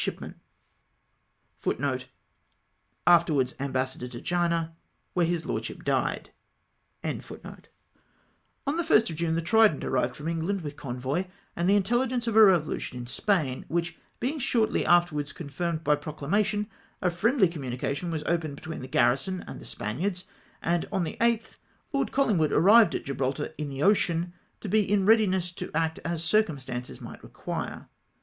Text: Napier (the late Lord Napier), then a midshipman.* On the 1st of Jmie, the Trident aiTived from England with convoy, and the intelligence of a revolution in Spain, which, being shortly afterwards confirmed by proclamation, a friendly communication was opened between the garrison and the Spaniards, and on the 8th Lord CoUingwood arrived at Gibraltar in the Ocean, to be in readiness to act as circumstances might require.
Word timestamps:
Napier 0.03 0.33
(the 1.61 1.67
late 1.69 1.79
Lord 1.79 2.07
Napier), 3.05 3.43
then 3.59 3.69
a 3.69 3.73
midshipman.* 3.77 4.75
On 8.65 8.77
the 8.77 8.83
1st 8.83 9.09
of 9.11 9.15
Jmie, 9.15 9.35
the 9.35 9.41
Trident 9.43 9.83
aiTived 9.83 10.15
from 10.15 10.27
England 10.27 10.61
with 10.61 10.75
convoy, 10.75 11.25
and 11.55 11.69
the 11.69 11.75
intelligence 11.75 12.25
of 12.25 12.35
a 12.35 12.43
revolution 12.43 12.97
in 12.97 13.05
Spain, 13.05 13.63
which, 13.67 13.95
being 14.19 14.39
shortly 14.39 14.83
afterwards 14.87 15.31
confirmed 15.33 15.83
by 15.83 15.93
proclamation, 15.95 16.65
a 16.99 17.11
friendly 17.11 17.47
communication 17.47 18.09
was 18.09 18.23
opened 18.25 18.55
between 18.55 18.81
the 18.81 18.87
garrison 18.87 19.43
and 19.47 19.61
the 19.61 19.65
Spaniards, 19.65 20.25
and 20.63 20.87
on 20.91 21.03
the 21.03 21.17
8th 21.21 21.57
Lord 21.93 22.09
CoUingwood 22.11 22.49
arrived 22.51 22.95
at 22.95 23.03
Gibraltar 23.05 23.53
in 23.59 23.69
the 23.69 23.83
Ocean, 23.83 24.33
to 24.61 24.67
be 24.67 24.81
in 24.81 25.05
readiness 25.05 25.51
to 25.51 25.69
act 25.75 25.99
as 26.03 26.23
circumstances 26.23 26.99
might 26.99 27.21
require. 27.23 27.87